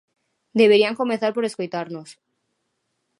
Deberían 0.59 0.99
comezar 1.01 1.31
por 1.35 1.43
escoitarnos. 1.45 2.09